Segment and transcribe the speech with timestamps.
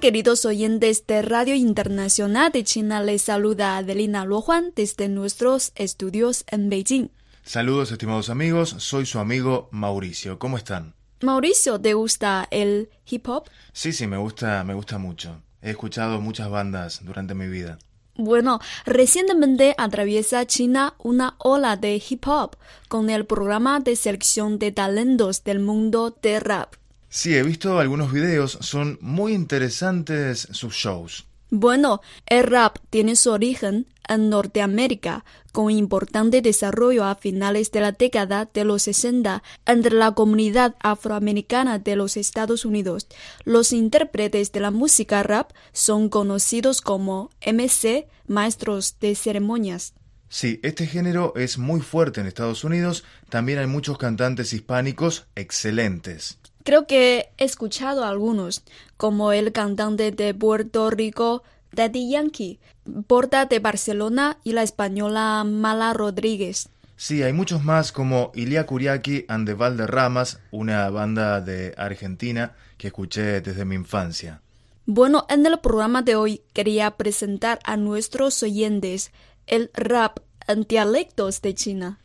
[0.00, 6.70] queridos oyentes de Radio Internacional de China, les saluda Adelina Luohuan desde nuestros estudios en
[6.70, 7.08] Beijing.
[7.44, 10.38] Saludos, estimados amigos, soy su amigo Mauricio.
[10.38, 10.94] ¿Cómo están?
[11.20, 13.48] Mauricio, ¿te gusta el hip hop?
[13.74, 15.42] Sí, sí, me gusta, me gusta mucho.
[15.60, 17.78] He escuchado muchas bandas durante mi vida.
[18.16, 22.56] Bueno, recientemente atraviesa China una ola de hip hop
[22.88, 26.74] con el programa de selección de talentos del mundo de rap.
[27.12, 31.24] Sí, he visto algunos videos, son muy interesantes sus shows.
[31.50, 37.90] Bueno, el rap tiene su origen en Norteamérica, con importante desarrollo a finales de la
[37.90, 43.08] década de los 60 entre la comunidad afroamericana de los Estados Unidos.
[43.44, 49.94] Los intérpretes de la música rap son conocidos como MC, maestros de ceremonias.
[50.28, 56.38] Sí, este género es muy fuerte en Estados Unidos, también hay muchos cantantes hispánicos excelentes.
[56.64, 58.62] Creo que he escuchado a algunos,
[58.96, 62.58] como el cantante de Puerto Rico, Daddy Yankee,
[63.06, 66.68] Porta de Barcelona y la española Mala Rodríguez.
[66.96, 72.88] Sí, hay muchos más como Ilia Kuriaki and the Valderramas, una banda de Argentina que
[72.88, 74.42] escuché desde mi infancia.
[74.86, 79.12] Bueno, en el programa de hoy quería presentar a nuestros oyentes
[79.46, 82.00] el rap en dialectos de China.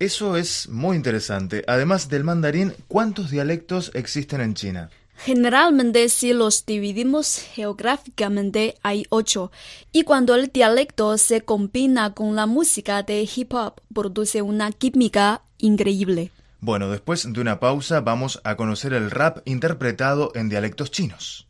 [0.00, 1.62] Eso es muy interesante.
[1.66, 4.88] Además del mandarín, ¿cuántos dialectos existen en China?
[5.18, 9.52] Generalmente, si los dividimos geográficamente, hay ocho.
[9.92, 15.42] Y cuando el dialecto se combina con la música de hip hop, produce una química
[15.58, 16.30] increíble.
[16.60, 21.46] Bueno, después de una pausa, vamos a conocer el rap interpretado en dialectos chinos.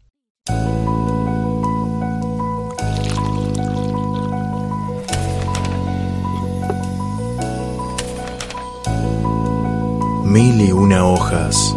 [10.30, 11.74] mil y una hojas.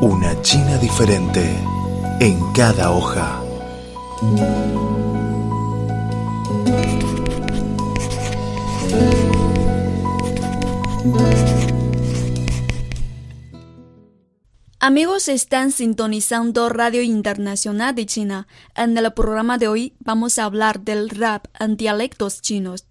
[0.00, 1.52] Una China diferente
[2.20, 3.40] en cada hoja.
[14.78, 18.46] Amigos, están sintonizando Radio Internacional de China.
[18.76, 22.84] En el programa de hoy vamos a hablar del rap en dialectos chinos.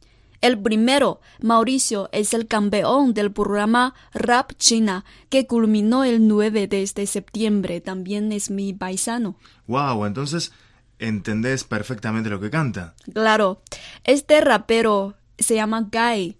[0.43, 6.83] El primero, Mauricio, es el campeón del programa Rap China, que culminó el 9 de
[6.83, 7.79] este septiembre.
[7.79, 9.37] También es mi paisano.
[9.67, 10.51] Wow, entonces
[10.99, 12.93] entendés perfectamente lo que canta.
[13.13, 13.61] Claro.
[14.03, 16.37] Este rapero se llama Guy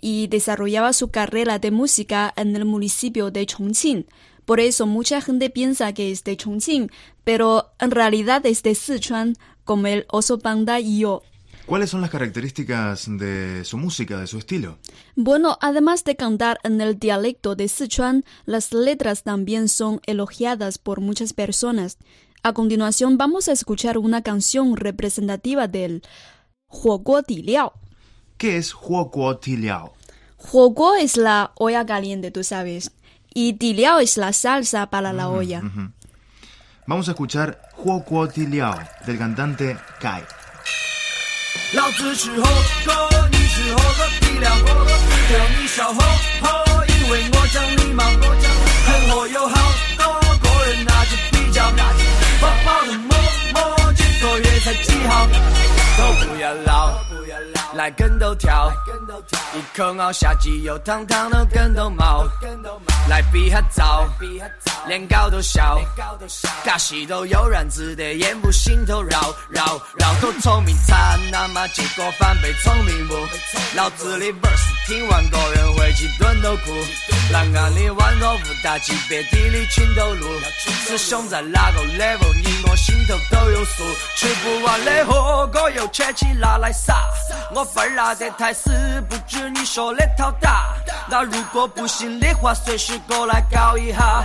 [0.00, 4.06] y desarrollaba su carrera de música en el municipio de Chongqing.
[4.46, 6.90] Por eso mucha gente piensa que es de Chongqing,
[7.22, 9.34] pero en realidad es de Sichuan,
[9.64, 11.20] como el oso panda y yo.
[11.66, 14.78] ¿Cuáles son las características de su música, de su estilo?
[15.14, 21.00] Bueno, además de cantar en el dialecto de Sichuan, las letras también son elogiadas por
[21.00, 21.98] muchas personas.
[22.42, 26.02] A continuación vamos a escuchar una canción representativa del
[26.68, 27.72] Huoguo Ti Liao.
[28.38, 29.94] ¿Qué es Huoguo Ti Liao?
[30.52, 32.90] Huoguo es la olla caliente, tú sabes,
[33.32, 35.62] y Ti Liao es la salsa para la mm, olla.
[36.88, 38.74] Vamos a escuchar Huoguo Ti Liao
[39.06, 40.24] del cantante Kai.
[41.74, 42.36] 老子是火
[42.84, 45.58] 锅，你是火锅底料，我的骨头。
[45.60, 45.94] 你说火
[46.40, 48.44] 锅，因为我讲礼貌，我讲
[48.84, 52.42] 很火有好多个人，拿就比较垃圾。
[52.42, 53.08] 宝宝的摸
[53.54, 55.26] 摸，几个月才几号，
[55.96, 57.11] 都不要老。
[57.74, 58.70] 来跟斗跳，
[59.54, 62.22] 一口咬下去，又烫烫的跟斗冒。
[63.08, 64.06] 来比哈早，
[64.86, 65.80] 连高都笑，
[66.66, 69.18] 搞戏都悠然自得，眼不心头绕
[69.48, 69.64] 绕
[69.98, 70.12] 绕。
[70.20, 73.26] 都聪明他那么结果反被聪明误。
[73.74, 76.70] 老子的 verse 听完个人回去蹲都哭。
[77.32, 80.26] 南岸的玩乐舞大级别地里青头路，
[80.86, 82.32] 师兄在哪个 level？
[82.36, 83.82] 你我心头都有数。
[84.16, 86.94] 吃不完的火锅又切起拿来撒。
[87.64, 88.70] 范儿拿的太死，
[89.08, 90.74] 不知你说的套大。
[91.08, 94.24] 那如果不行的话，随时过来搞一下。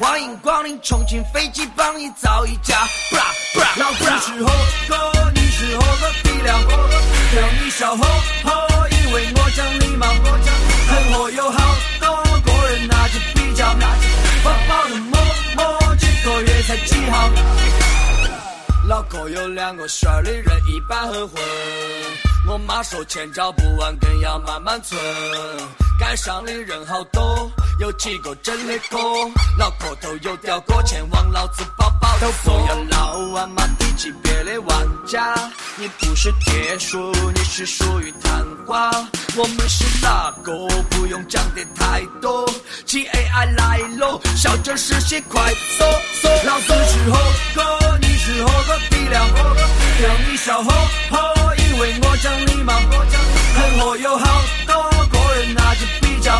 [0.00, 2.76] 欢迎光临重庆飞机，帮你造一架。
[3.78, 4.50] 老冯是火
[4.88, 6.60] 锅，你是我的鼻梁。
[6.68, 8.00] 叫你小红
[8.44, 10.06] 红，因为我讲礼貌。
[10.88, 13.66] 很火有好多个人拿着比较。
[14.44, 15.18] 把包的摸
[15.56, 17.28] 摸，几个月才几号？
[18.86, 21.42] 脑壳有两个旋儿的人，一般很混。
[22.48, 24.98] 我妈说钱找不完，更要慢慢存。
[25.98, 27.50] 街上的人好多，
[27.80, 28.98] 有几个真的哥，
[29.58, 32.20] 脑壳头有掉过，钱往老子包包的。
[32.20, 34.68] 都不要老玩妈，低级别的玩
[35.06, 35.34] 家，
[35.76, 38.90] 你不是铁树，你是属于昙花。
[39.38, 40.52] 我们是哪个？
[40.88, 42.48] 不用讲的太多。
[42.86, 44.18] G A I 来咯！
[44.34, 45.84] 小鸡实识些，快搜
[46.22, 46.46] 嗦。
[46.46, 47.18] 老子是火
[47.54, 49.22] 锅，你是火锅底料，
[50.00, 50.62] 让你笑。
[50.62, 50.70] 喝
[51.10, 52.72] 喝，因为我讲礼貌。
[52.88, 56.34] 我讲狠喝有好多个人拿着比较，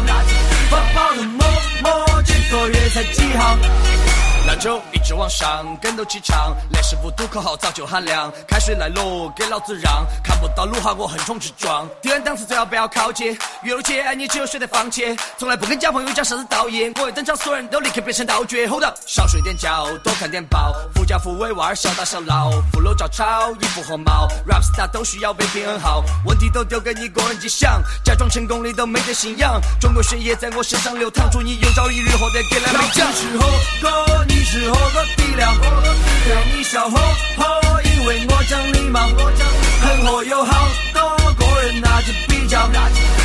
[0.70, 1.46] 把包的摸
[1.82, 4.25] 摸，这个月才几行。
[4.46, 6.54] 那就一直往上，跟斗起唱。
[6.72, 10.06] 来十五度口号早就喊亮，开水来喽，给老子让！
[10.22, 15.04] 看不到路哈，我横冲直撞，敌人档次最好不要靠近，遇到劫你只有选择放弃。
[15.36, 18.64] 从来不跟假朋友讲啥子道义，我一登场，所有人都立刻变成道具。
[18.68, 32.96] Hold up，少睡点觉，多看点报，富家富威娃儿，小打小闹，富楼照抄，衣服和帽，Rap star 都需要被平衡好，问题都丢给你个人去想，假装成功的都没得信仰，中国血液在我身上流淌，祝你有朝一日获得橄榄
[34.26, 34.35] 奖。
[34.38, 35.50] 你是何个底料？
[35.60, 36.94] 对你笑呵
[37.38, 39.00] 呵，因为我讲礼貌。
[39.80, 42.68] 很货有好多个人拿着比较，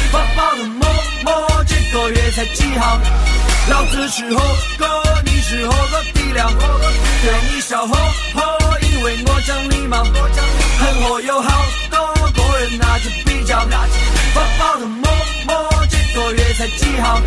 [0.09, 0.87] 包包的摸
[1.25, 2.97] 摸，这个月才几号？
[3.69, 4.39] 老子是猴
[4.77, 4.85] 哥，
[5.25, 6.49] 你是猴哥地料？
[7.21, 7.93] 对你笑呵
[8.33, 10.05] 呵，因为我讲礼貌。
[10.05, 13.59] 很货有好多个人拿着比较，
[14.33, 15.11] 包包的摸
[15.45, 17.21] 摸，这个月才几号？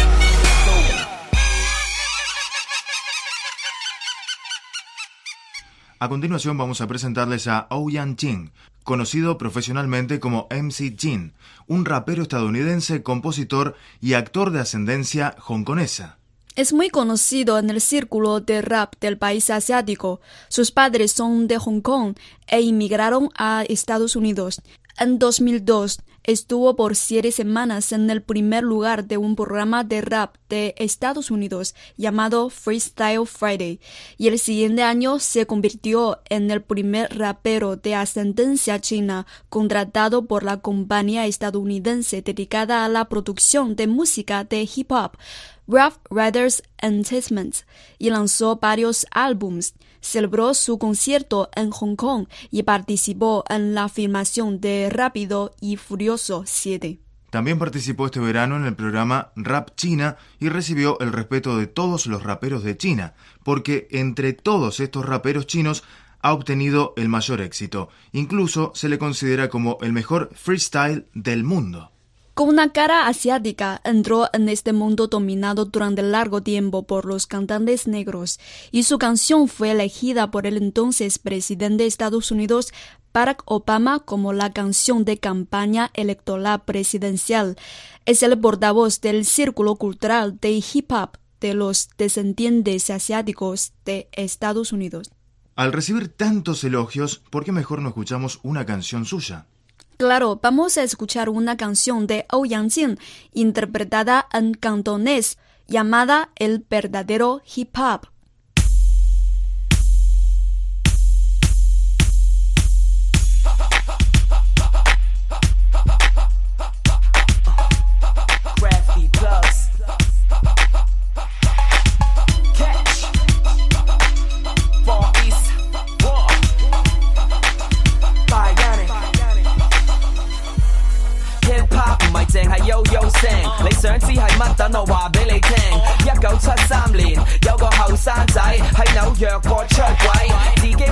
[6.05, 8.53] A continuación vamos a presentarles a Ouyang oh Jin,
[8.83, 11.33] conocido profesionalmente como MC Jin,
[11.67, 16.19] un rapero estadounidense, compositor y actor de ascendencia hongkonesa.
[16.57, 20.21] Es muy conocido en el círculo de rap del país asiático.
[20.51, 22.19] Sus padres son de Hong Kong
[22.49, 24.61] e inmigraron a Estados Unidos.
[24.99, 30.37] En 2002, Estuvo por siete semanas en el primer lugar de un programa de rap
[30.49, 33.79] de Estados Unidos llamado Freestyle Friday
[34.17, 40.45] y el siguiente año se convirtió en el primer rapero de ascendencia china contratado por
[40.45, 45.19] la compañía estadounidense dedicada a la producción de música de hip hop.
[45.67, 47.57] Rough Riders Entertainment
[47.99, 49.75] y lanzó varios álbums.
[50.03, 56.45] Celebró su concierto en Hong Kong y participó en la filmación de Rápido y Furioso
[56.47, 57.01] 7.
[57.31, 62.07] También participó este verano en el programa Rap China y recibió el respeto de todos
[62.07, 65.83] los raperos de China, porque entre todos estos raperos chinos
[66.21, 67.89] ha obtenido el mayor éxito.
[68.13, 71.91] Incluso se le considera como el mejor freestyle del mundo.
[72.35, 77.87] Con una cara asiática, entró en este mundo dominado durante largo tiempo por los cantantes
[77.87, 78.41] negros,
[78.73, 82.73] y su canción fue elegida por el entonces presidente de Estados Unidos
[83.13, 87.57] Barack Obama como la canción de campaña electoral presidencial.
[88.05, 91.11] Es el portavoz del círculo cultural de hip hop
[91.41, 95.09] de los descendientes asiáticos de Estados Unidos.
[95.55, 99.47] Al recibir tantos elogios, ¿por qué mejor no escuchamos una canción suya?
[99.97, 102.99] Claro, vamos a escuchar una canción de Ouyang oh Xin
[103.33, 105.39] interpretada en cantonés
[105.69, 108.09] llamada El verdadero hip hop.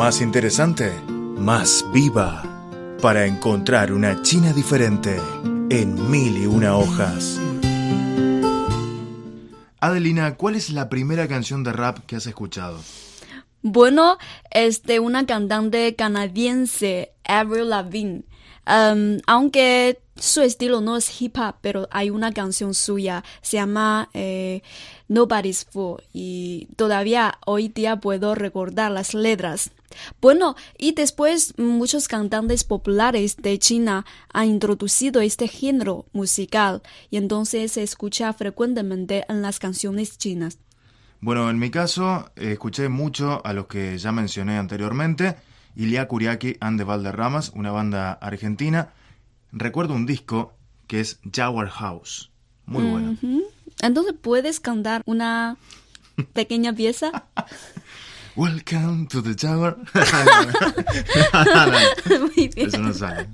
[0.00, 2.42] más interesante, más viva,
[3.02, 5.20] para encontrar una China diferente
[5.68, 7.38] en mil y una hojas.
[9.78, 12.78] Adelina, ¿cuál es la primera canción de rap que has escuchado?
[13.60, 14.16] Bueno,
[14.50, 18.22] es de una cantante canadiense, Avril Lavigne.
[18.66, 24.08] Um, aunque su estilo no es hip hop, pero hay una canción suya, se llama...
[24.14, 24.62] Eh,
[25.10, 29.72] Nobody's Fool y todavía hoy día puedo recordar las letras.
[30.20, 37.72] Bueno, y después muchos cantantes populares de China han introducido este género musical y entonces
[37.72, 40.58] se escucha frecuentemente en las canciones chinas.
[41.20, 45.36] Bueno, en mi caso, escuché mucho a los que ya mencioné anteriormente,
[45.74, 48.92] Ilya Kuriaki and the Valderramas, una banda argentina.
[49.50, 50.52] Recuerdo un disco
[50.86, 52.30] que es Jower House,
[52.64, 53.16] muy bueno.
[53.82, 55.56] Entonces puedes cantar una
[56.32, 57.26] pequeña pieza.
[58.36, 59.76] Welcome to the tower.
[62.36, 62.70] Muy bien.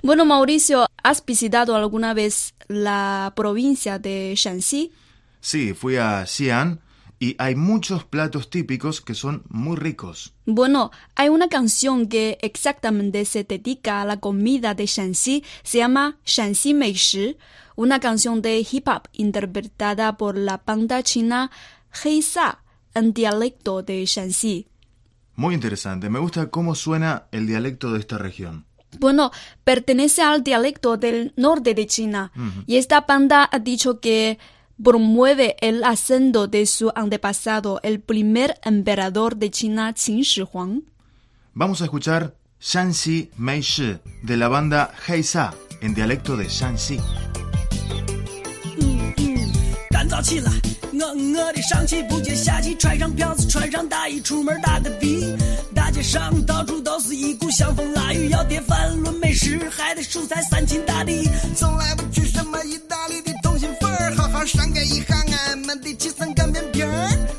[0.03, 4.93] Bueno, Mauricio, ¿has visitado alguna vez la provincia de Shanxi?
[5.41, 6.81] Sí, fui a Xi'an
[7.19, 10.35] y hay muchos platos típicos que son muy ricos.
[10.45, 16.19] Bueno, hay una canción que exactamente se dedica a la comida de Shanxi, se llama
[16.27, 17.37] Shanxi Meishi,
[17.77, 21.51] una canción de hip hop interpretada por la banda china
[22.05, 22.63] Heisa
[22.95, 24.67] en dialecto de Shanxi.
[25.37, 28.65] Muy interesante, me gusta cómo suena el dialecto de esta región.
[28.99, 29.31] Bueno,
[29.65, 32.33] pertenece al dialecto del norte de China
[32.67, 34.39] y esta banda ha dicho que
[34.83, 40.83] promueve el ascenso de su antepasado, el primer emperador de China, Qin Shi Huang.
[41.55, 46.99] Vamos a escuchar Shanxi Mei Shi de la banda Heisa en dialecto de Shanxi.
[64.47, 65.17] 上街一哈
[65.49, 66.89] 俺们得吃身擀面皮儿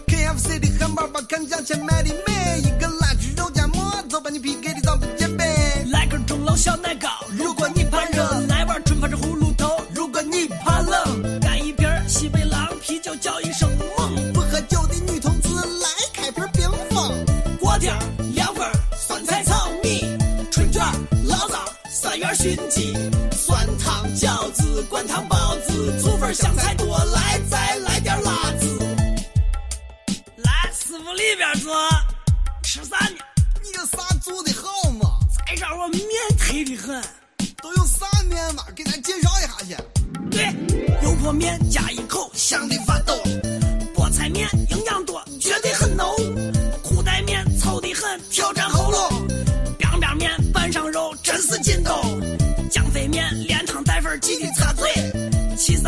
[0.08, 5.46] ，K F C 的汉堡包，看价钱买的每一个腊汁肉夹馍，走把你 PK 的早不减肥，
[5.90, 7.08] 来根钟楼小奶糕。
[7.32, 9.72] 如果你怕热，来碗春发制葫芦头。
[9.96, 14.34] 如果你怕冷，干一瓶西北狼啤酒，叫一声猛。
[14.34, 17.26] 不喝酒的女同志，来开瓶冰峰。
[17.58, 17.90] 锅贴
[18.34, 18.68] 凉粉
[19.00, 20.04] 酸菜炒米
[20.52, 20.84] 春卷
[21.26, 21.58] 醪糟
[21.90, 22.94] 三元熏鸡
[23.32, 25.47] 酸汤饺子灌汤包。
[26.34, 28.78] 香菜多来，再来点辣子。
[30.38, 31.74] 来，师傅里边坐。
[32.64, 33.16] 吃啥呢？
[33.64, 35.20] 你这啥做的好嘛？
[35.56, 36.00] 这我面
[36.38, 37.02] 特的很，
[37.64, 38.64] 都有啥面嘛？
[38.76, 39.30] 给咱介绍
[39.64, 39.78] 一下去。
[40.30, 40.44] 对，
[41.02, 43.14] 油泼面加一口，香的发抖；
[43.96, 46.06] 菠菜面营养多，绝对很浓；
[46.84, 48.68] 裤带面糙的很，挑战。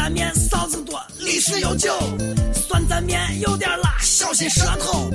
[0.10, 1.94] 面臊子多，历史悠久。
[2.54, 5.10] 酸蘸面有点辣，小心舌头。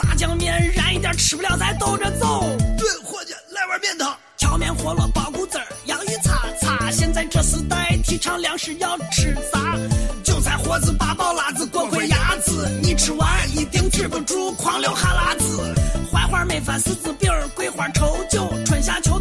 [0.00, 2.40] 炸酱面燃一点，吃不了再兜着走。
[2.78, 6.90] 对，伙计来碗面汤，荞面饸饹包谷籽儿，洋芋擦擦。
[6.90, 9.76] 现在这时代提倡粮食要吃杂，
[10.22, 15.74] 韭菜盒子八宝辣子锅盔鸭子，你吃完一定止不住狂流哈喇子。
[16.12, 19.15] 槐花焖饭，柿子饼，桂花稠酒春夏秋。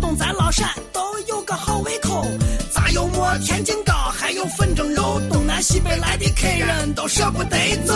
[5.66, 7.58] 西北来的客人都舍不得
[7.88, 7.92] 走，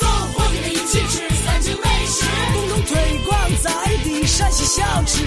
[0.00, 3.70] 走，伙计们一起吃三秦美食，共同推广咱
[4.04, 5.22] 的陕西小吃。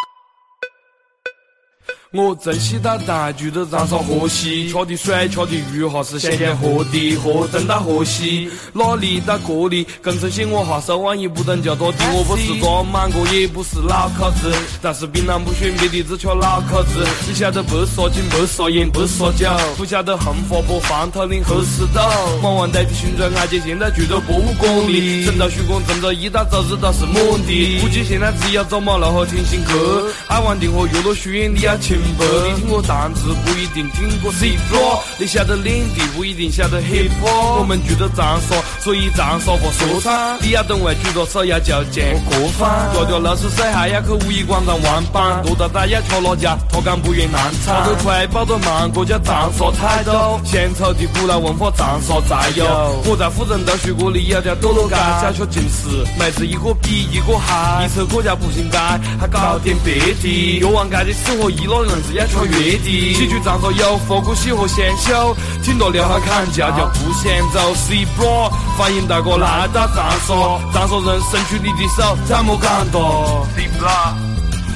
[2.18, 8.50] 我从惜到大住在长沙河西，吃的水，吃的鱼，哈是湘江河的河，从到河西。
[8.74, 11.98] 那里到这里，跟重庆我哈手腕也不懂，就多的。
[12.16, 14.52] 我不是装满哥，也不是老口子，
[14.82, 17.06] 但是槟榔不选别的，只吃老口子。
[17.28, 22.02] 只晓得不沙金，不沙银，不沙酒，不晓得红花坡、黄土岭、黑石岛。
[22.42, 27.14] 晚晚带着兄弟阿姐，现在住在博物馆里，整到书馆，整到一到早日都是满
[27.46, 27.80] 的。
[27.80, 32.07] 估计现在只有走马楼和天心阁，爱玩的和娱乐学院，你要请。
[32.08, 37.60] 你听过弹词不一定听过 C i o 你晓得领地不一定晓得 hip hop。
[37.60, 40.38] 我们住在长沙，所以长沙话说唱。
[40.42, 42.70] 你要等会举着手要交钱，我过翻。
[42.94, 47.84] 家家六十岁还要去五一广场玩板，罗大大要吃哪家，他讲不愿难昌。
[47.84, 50.12] 他个快报着忙，这叫长沙态度。
[50.44, 52.64] 湘楚的古老文化，长沙才有。
[53.06, 57.86] 我在富春读书，这里有条堕落街，小学近视，妹子一个比一个嗨。
[57.86, 58.78] 一车过家步行街，
[59.20, 60.60] 还搞点别的。
[60.62, 61.87] 药王街的四活热闹。
[61.88, 62.82] 人是的。
[62.84, 67.74] 戏曲长沙有，佛鼓戏和湘绣，听到刘海砍价就不想走。
[67.76, 73.90] C b o 欢迎大哥来到长沙，长沙人伸出你的手，怎么感动？C b o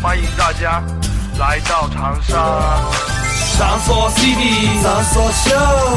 [0.01, 0.83] 欢迎大家
[1.37, 3.30] 来到长沙。
[3.57, 5.49] 长沙 city，长沙秀，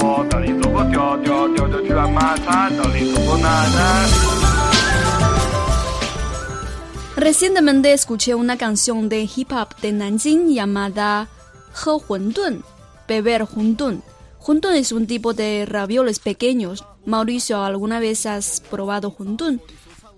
[7.18, 11.28] Recientemente escuché una canción de hip hop de Nanjing llamada
[11.76, 12.64] He hundun
[13.08, 14.04] Beber Huntun.
[14.46, 16.84] Hundun es un tipo de ravioles pequeños.
[17.06, 19.62] Mauricio, ¿alguna vez has probado Huntun?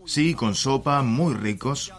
[0.06, 1.92] Sí, con sopa, muy ricos.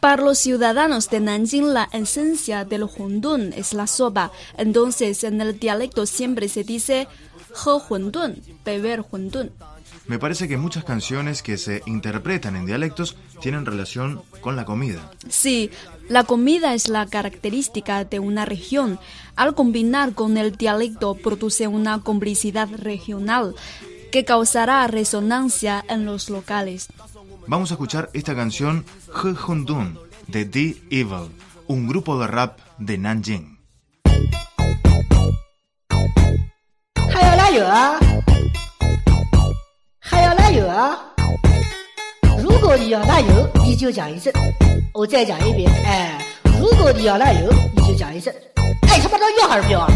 [0.00, 4.32] Para los ciudadanos de Nanjing, la esencia del Hundun es la sopa.
[4.58, 7.08] Entonces, en el dialecto siempre se dice
[10.06, 15.10] me parece que muchas canciones que se interpretan en dialectos tienen relación con la comida.
[15.28, 15.70] Sí,
[16.08, 18.98] la comida es la característica de una región.
[19.36, 23.54] Al combinar con el dialecto produce una complicidad regional
[24.12, 26.88] que causará resonancia en los locales.
[27.46, 28.84] Vamos a escuchar esta canción
[29.22, 31.30] He Hundun de The Evil,
[31.66, 33.53] un grupo de rap de Nanjing.
[37.44, 38.00] 还油啊，
[40.00, 40.98] 还要奶油啊！
[42.42, 43.28] 如果你要奶油，
[43.66, 44.32] 你就讲一声，
[44.94, 45.70] 我再讲一遍。
[45.86, 46.18] 哎，
[46.58, 48.32] 如果你要奶油，你就讲一声，
[48.88, 49.88] 哎，他妈的要还是不要啊？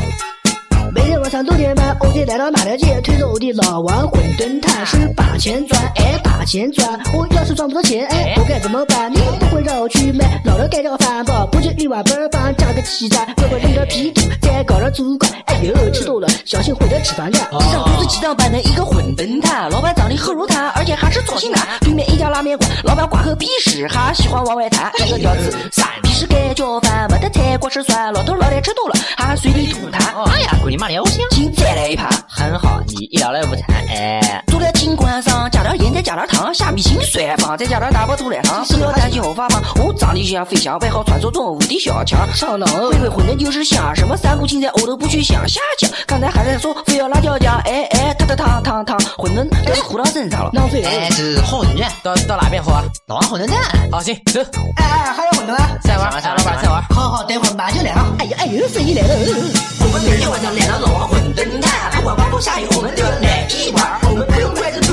[1.09, 6.87] 今天晚上六点半，我爹来到马条街，推着我的老王混沌摊，是把钱赚，哎把钱赚。
[7.15, 9.11] 我要是赚不到钱，哎我该怎么办？
[9.11, 11.49] 你不会让我去买，老头该叫饭吧？
[11.51, 17.47] 不就一碗白饭价格鸡蛋，乖乖扔了皮肚，再搞点猪肝，哎呦吃多了，小心毁了吃饭量。
[17.59, 21.67] 一上桌子几张板的一个混沌摊，老板长得黑如炭，而且还是粗心男。
[21.81, 24.93] 对面一家拉面馆，老板瓜和鼻屎，还喜欢往外弹。
[24.99, 25.57] 这个吊子。
[25.73, 30.23] 三，皮是该叫饭，没得菜光吃酸，老头老太吃多了还随地吐痰。
[30.33, 30.98] 哎呀，滚你妈的！
[31.31, 33.65] 请再来一盘，很好，你一两了不餐。
[33.91, 38.65] 哎，坐在铁锅上，加点盐再加点糖，虾米清水放在加点大包猪奶糖。
[38.65, 39.61] 不是要担心我发吗？
[39.77, 42.27] 我长得就像飞翔，外号传说中无敌小强。
[42.35, 45.47] 上当会会混的就是香，什么三姑亲菜我都不去想。
[45.49, 48.18] 下家刚才还在说非要辣椒酱，哎哎。
[48.29, 50.51] 的汤汤汤馄饨，都是糊到身上了。
[50.53, 51.89] 浪费，之后见。
[52.03, 52.71] 到到哪边喝？
[53.07, 53.59] 老王馄饨店。
[53.91, 54.39] 好，行，走。
[54.77, 55.71] 哎哎，还有馄饨啊？
[55.83, 56.83] 再玩，再来玩，再玩。
[56.91, 58.17] 好好，等会马就来了。
[58.19, 59.15] 哎呀哎呀，生意来了。
[59.17, 63.99] 我们每天晚上来到老王馄饨摊，不管刮风下雨，我们都要来一碗。
[64.03, 64.88] 我们不用筷子。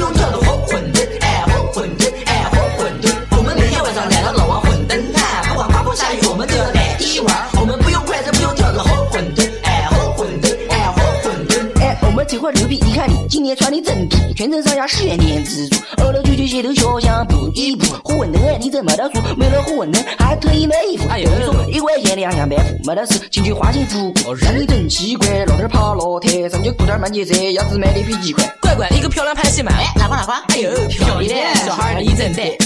[13.53, 15.69] 穿的真土，全镇上下十元钱子。
[15.97, 19.21] 二楼就九街头小巷补一服，护稳灯你怎么的说。
[19.37, 21.07] 买了胡文灯，还特意买衣服。
[21.09, 21.29] 哎呦，
[21.69, 24.11] 一块钱的洋洋百货，没得事进去花心福。
[24.33, 28.43] 人真奇怪，老头儿老太，上就裤衩满街走，鸭子卖的比几块。
[28.61, 30.35] 乖乖，一个漂亮拍戏嘛，哎，哪块哪块？
[30.49, 32.57] 哎呦，漂亮，小孩儿你真带。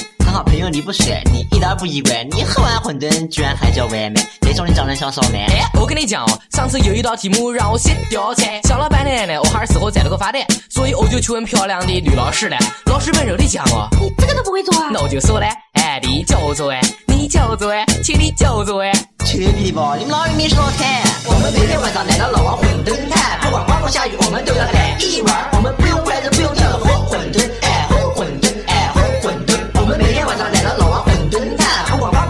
[0.45, 2.23] 朋友，你不帅，你一点不意外。
[2.31, 5.47] 你喝完馄饨，居然还叫外卖，这说你长得像烧麦。
[5.73, 13.87] 我跟你讲哦，上次有一道题目让我写调查，想了半天呢，我还是死好摘了个发呆，所以我就去问漂亮的女老师了，老师温柔的讲哦，
[14.19, 18.91] 这个都不会做啊，那我就说了，哎，你叫做哎，你叫做哎，请你叫做哎，
[19.25, 21.01] 扯你吧，你们哪有米是老太？
[21.25, 26.58] 我们每天晚上来到老王馄饨摊，不管刮风下雨，我们都要来一碗，我们不用筷子，不用。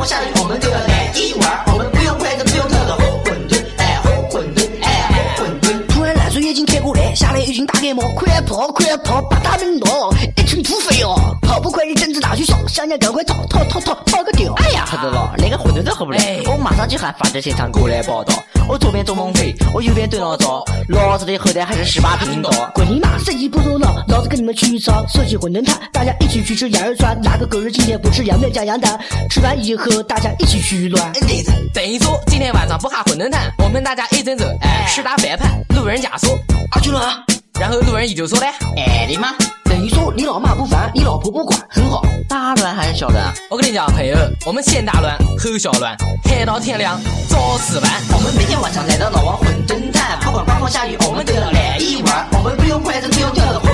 [0.10, 1.69] 夏天，我们就要来一玩。
[7.72, 9.88] 大感冒，快跑快跑，八大名路，
[10.38, 14.52] 一群土匪哦，跑不快阵子拿去烧，想想赶快逃逃逃逃跑个屌！
[14.56, 18.34] 哎呀，看的了，那个馄饨喝不了，我马上就喊法制现场过来报道。
[18.68, 22.50] 我左边做孟非，我右边对老赵，老子的后代还是十八频道。
[22.74, 27.20] 滚你妈，生意不说了，老子跟你们去趟收起馄饨摊，大家一起去吃羊肉串。
[27.22, 29.00] 哪个狗日今天不吃羊面加羊蛋？
[29.30, 31.12] 吃完以后，大家一起去乱。
[31.74, 36.30] 等一说，今天晚上不哈馄饨汤，我们大家一整走，哎，吃大白盘，路人甲说，
[36.72, 37.20] 阿俊啊。
[37.60, 38.46] 然后路人乙就说了
[38.80, 39.34] ：“哎你妈，
[39.66, 42.02] 等于说你老妈不烦，你老婆不管，很好。
[42.28, 43.34] 大乱还是小乱？
[43.50, 45.94] 我跟你讲，朋友，我们先大乱，后小乱，
[46.24, 47.92] 嗨到天亮，早死完。
[48.14, 52.26] 我们每天晚上来到老王馄饨摊，不管刮风下雨，我们都要来一碗。
[52.32, 53.69] 我们不用筷子，不用掉了。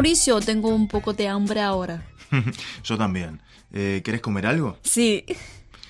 [0.00, 2.02] Mauricio, tengo un poco de hambre ahora.
[2.82, 3.42] Yo también.
[3.70, 4.78] Eh, ¿Querés comer algo?
[4.82, 5.26] Sí.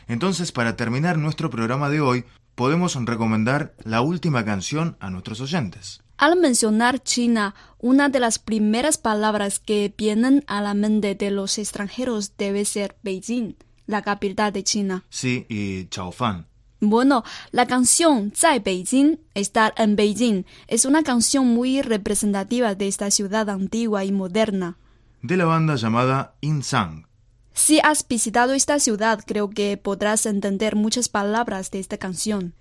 [0.09, 2.25] Entonces, para terminar nuestro programa de hoy,
[2.57, 6.03] podemos recomendar la última canción a nuestros oyentes.
[6.17, 11.57] Al mencionar China, una de las primeras palabras que vienen a la mente de los
[11.59, 13.55] extranjeros debe ser Beijing,
[13.87, 15.05] la capital de China.
[15.09, 16.49] Sí, y Chaofan,
[16.81, 23.11] bueno, la canción Zai Beijing, estar en Beijing, es una canción muy representativa de esta
[23.11, 24.79] ciudad antigua y moderna.
[25.21, 27.07] De la banda llamada Insang.
[27.53, 32.55] Si has visitado esta ciudad, creo que podrás entender muchas palabras de esta canción.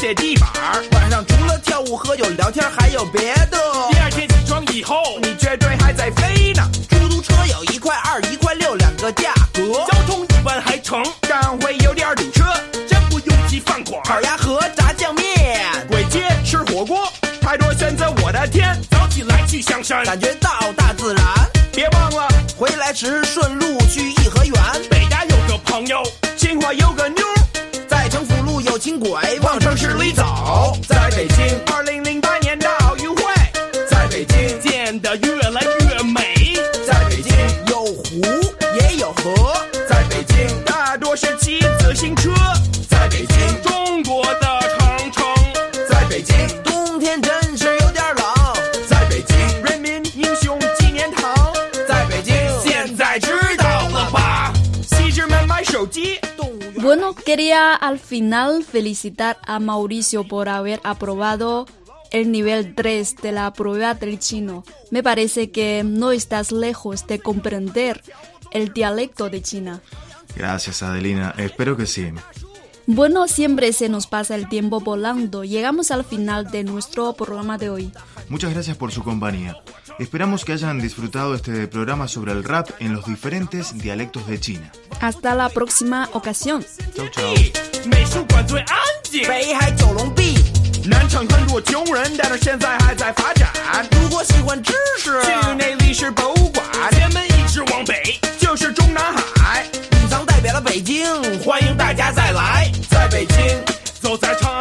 [0.00, 0.50] 写地板
[0.92, 3.58] 晚上除了跳舞、喝酒、聊天，还有别的。
[3.90, 6.66] 第二天起床以后，你绝对还在飞呢。
[6.88, 9.60] 出租车有一块二、一块六两个价格，
[9.92, 12.44] 交通一般还成，但会有点堵车，
[12.88, 15.26] 真不拥挤饭馆，烤鸭和炸酱面，
[15.90, 17.06] 鬼街吃火锅，
[17.42, 18.10] 太多选择。
[18.24, 21.22] 我的天，早起来去香山，感觉到大自然。
[21.74, 24.54] 别忘了回来时顺路去颐和园。
[24.88, 26.02] 北大有个朋友，
[26.38, 26.99] 清华有个。
[28.98, 29.08] 轨，
[29.42, 30.24] 往城市里走，
[30.88, 31.69] 在北京。
[56.82, 61.66] Bueno, quería al final felicitar a Mauricio por haber aprobado
[62.10, 64.64] el nivel 3 de la prueba del chino.
[64.90, 68.02] Me parece que no estás lejos de comprender
[68.50, 69.80] el dialecto de China.
[70.34, 71.34] Gracias, Adelina.
[71.36, 72.08] Espero que sí.
[72.92, 75.44] Bueno, siempre se nos pasa el tiempo volando.
[75.44, 77.92] Llegamos al final de nuestro programa de hoy.
[78.28, 79.56] Muchas gracias por su compañía.
[80.00, 84.72] Esperamos que hayan disfrutado este programa sobre el rap en los diferentes dialectos de China.
[85.00, 86.64] Hasta la próxima ocasión.
[100.50, 100.98] 来了北京，
[101.44, 102.68] 欢迎大家再来。
[102.90, 103.36] 在北京，
[104.02, 104.59] 走在唱。